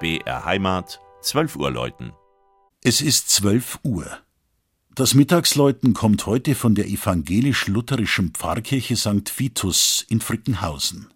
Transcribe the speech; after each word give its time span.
BR 0.00 0.46
Heimat, 0.46 0.98
12 1.20 1.56
Uhr 1.56 1.70
läuten. 1.70 2.12
Es 2.82 3.02
ist 3.02 3.28
12 3.28 3.80
Uhr. 3.82 4.06
Das 4.94 5.12
Mittagsläuten 5.12 5.92
kommt 5.92 6.24
heute 6.24 6.54
von 6.54 6.74
der 6.74 6.86
evangelisch-lutherischen 6.86 8.32
Pfarrkirche 8.32 8.96
St. 8.96 9.38
Vitus 9.38 10.06
in 10.08 10.22
Frickenhausen. 10.22 11.08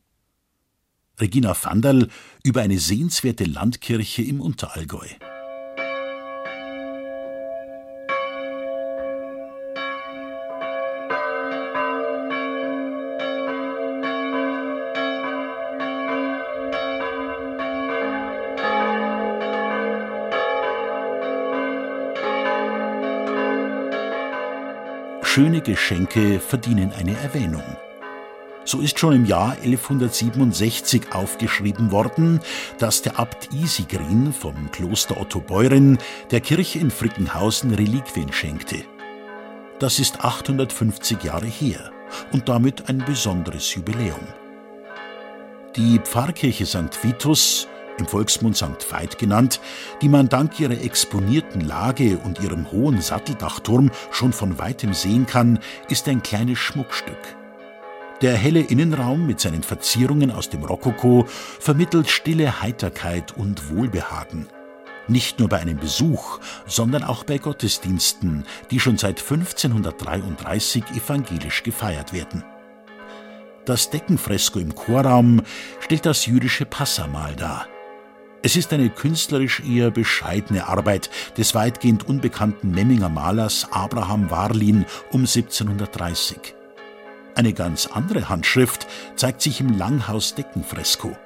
Regina 1.18 1.56
Vanderl 1.60 2.10
über 2.42 2.60
eine 2.60 2.78
sehenswerte 2.78 3.44
Landkirche 3.44 4.22
im 4.22 4.42
Unterallgäu. 4.42 5.08
Schöne 25.34 25.62
Geschenke 25.62 26.38
verdienen 26.38 26.92
eine 26.92 27.18
Erwähnung. 27.18 27.64
So 28.64 28.78
ist 28.78 29.00
schon 29.00 29.14
im 29.14 29.24
Jahr 29.24 29.56
1167 29.64 31.12
aufgeschrieben 31.12 31.90
worden, 31.90 32.38
dass 32.78 33.02
der 33.02 33.18
Abt 33.18 33.52
Isigrin 33.52 34.32
vom 34.32 34.70
Kloster 34.70 35.20
Otto 35.20 35.40
Beuren 35.40 35.98
der 36.30 36.40
Kirche 36.40 36.78
in 36.78 36.88
Frickenhausen 36.88 37.74
Reliquien 37.74 38.32
schenkte. 38.32 38.84
Das 39.80 39.98
ist 39.98 40.24
850 40.24 41.24
Jahre 41.24 41.46
her 41.46 41.90
und 42.30 42.48
damit 42.48 42.88
ein 42.88 42.98
besonderes 42.98 43.74
Jubiläum. 43.74 44.28
Die 45.74 45.98
Pfarrkirche 45.98 46.64
St. 46.64 47.02
Vitus 47.02 47.66
im 47.98 48.06
Volksmund 48.06 48.56
St. 48.56 48.90
Veit 48.90 49.18
genannt, 49.18 49.60
die 50.02 50.08
man 50.08 50.28
dank 50.28 50.58
ihrer 50.60 50.80
exponierten 50.80 51.60
Lage 51.60 52.18
und 52.18 52.40
ihrem 52.40 52.70
hohen 52.70 53.00
Satteldachturm 53.00 53.90
schon 54.10 54.32
von 54.32 54.58
weitem 54.58 54.94
sehen 54.94 55.26
kann, 55.26 55.58
ist 55.88 56.08
ein 56.08 56.22
kleines 56.22 56.58
Schmuckstück. 56.58 57.36
Der 58.20 58.36
helle 58.36 58.60
Innenraum 58.60 59.26
mit 59.26 59.40
seinen 59.40 59.62
Verzierungen 59.62 60.30
aus 60.30 60.48
dem 60.48 60.64
Rokoko 60.64 61.26
vermittelt 61.28 62.08
stille 62.08 62.62
Heiterkeit 62.62 63.36
und 63.36 63.70
Wohlbehagen. 63.70 64.46
Nicht 65.08 65.38
nur 65.38 65.48
bei 65.48 65.58
einem 65.58 65.78
Besuch, 65.78 66.38
sondern 66.66 67.04
auch 67.04 67.24
bei 67.24 67.36
Gottesdiensten, 67.38 68.46
die 68.70 68.80
schon 68.80 68.96
seit 68.96 69.20
1533 69.20 70.84
evangelisch 70.96 71.62
gefeiert 71.62 72.14
werden. 72.14 72.44
Das 73.66 73.90
Deckenfresko 73.90 74.58
im 74.58 74.74
Chorraum 74.74 75.42
stellt 75.80 76.06
das 76.06 76.26
jüdische 76.26 76.64
Passamal 76.64 77.34
dar. 77.34 77.66
Es 78.44 78.56
ist 78.56 78.74
eine 78.74 78.90
künstlerisch 78.90 79.60
eher 79.60 79.90
bescheidene 79.90 80.66
Arbeit 80.68 81.08
des 81.38 81.54
weitgehend 81.54 82.06
unbekannten 82.06 82.72
Memminger 82.72 83.08
Malers 83.08 83.66
Abraham 83.70 84.30
Warlin 84.30 84.84
um 85.12 85.22
1730. 85.22 86.54
Eine 87.34 87.54
ganz 87.54 87.86
andere 87.86 88.28
Handschrift 88.28 88.86
zeigt 89.16 89.40
sich 89.40 89.62
im 89.62 89.78
Langhaus-Deckenfresko. 89.78 91.16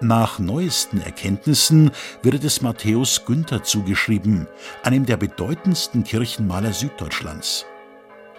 Nach 0.00 0.38
neuesten 0.38 1.02
Erkenntnissen 1.02 1.90
wird 2.22 2.42
es 2.42 2.62
Matthäus 2.62 3.26
Günther 3.26 3.62
zugeschrieben, 3.62 4.46
einem 4.82 5.04
der 5.04 5.18
bedeutendsten 5.18 6.04
Kirchenmaler 6.04 6.72
Süddeutschlands. 6.72 7.66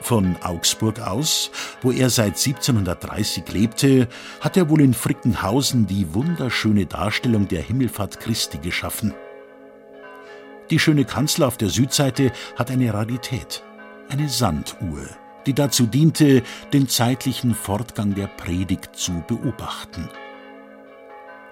Von 0.02 0.36
Augsburg 0.42 1.00
aus, 1.00 1.52
wo 1.82 1.92
er 1.92 2.10
seit 2.10 2.36
1730 2.36 3.48
lebte, 3.52 4.08
hat 4.40 4.58
er 4.58 4.68
wohl 4.70 4.82
in 4.82 4.96
Frickenhausen 4.96 5.86
die 5.86 6.14
wunderschöne 6.14 6.88
Darstellung 6.88 7.48
der 7.48 7.62
Himmelfahrt 7.62 8.20
Christi 8.20 8.58
geschaffen. 8.58 9.14
Die 10.72 10.80
schöne 10.80 11.06
Kanzel 11.06 11.44
auf 11.44 11.58
der 11.58 11.70
Südseite 11.70 12.32
hat 12.56 12.72
eine 12.72 12.94
Rarität, 12.94 13.64
eine 14.10 14.28
Sanduhr, 14.28 15.06
die 15.46 15.54
dazu 15.54 15.86
diente, 15.86 16.42
den 16.74 16.90
zeitlichen 16.90 17.54
Fortgang 17.54 18.16
der 18.16 18.28
Predigt 18.28 18.96
zu 18.96 19.24
beobachten. 19.28 20.10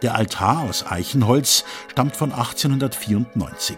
Der 0.01 0.15
Altar 0.15 0.61
aus 0.61 0.85
Eichenholz 0.89 1.65
stammt 1.91 2.15
von 2.15 2.31
1894. 2.31 3.77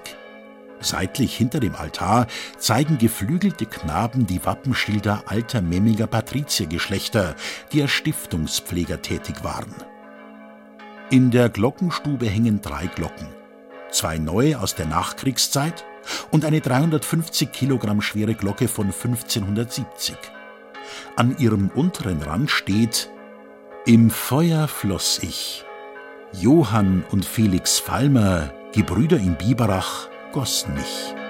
Seitlich 0.82 1.36
hinter 1.36 1.60
dem 1.60 1.76
Altar 1.76 2.28
zeigen 2.58 2.98
geflügelte 2.98 3.68
Knaben 3.68 4.26
die 4.26 4.44
Wappenschilder 4.44 5.24
alter 5.28 5.62
Memminger 5.62 6.08
Patriziergeschlechter, 6.08 7.36
die 7.72 7.82
als 7.84 7.92
Stiftungspfleger 7.92 9.02
tätig 9.02 9.44
waren. 9.44 9.74
In 11.12 11.30
der 11.30 11.50
Glockenstube 11.50 12.26
hängen 12.26 12.62
drei 12.62 12.88
Glocken. 12.88 13.28
Zwei 13.92 14.18
neue 14.18 14.60
aus 14.60 14.76
der 14.76 14.88
Nachkriegszeit 14.88 15.86
und 16.32 16.46
eine 16.46 16.62
350 16.62 17.52
Kilogramm 17.52 18.02
schwere 18.02 18.34
Glocke 18.34 18.68
von 18.68 18.88
1570. 18.88 20.16
An 21.16 21.38
ihrem 21.38 21.70
unteren 21.70 22.22
Rand 22.22 22.50
steht 22.50 23.10
Im 23.86 24.10
Feuer 24.10 24.68
floss 24.68 25.20
ich. 25.22 25.66
Johann 26.34 27.04
und 27.12 27.26
Felix 27.26 27.80
Falmer, 27.80 28.54
Gebrüder 28.74 29.18
in 29.18 29.36
Biberach, 29.36 30.11
goss 30.32 30.68
mich. 30.68 31.21